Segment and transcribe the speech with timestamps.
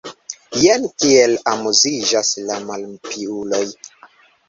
[0.61, 3.65] Jen kiel amuziĝas la malpiuloj!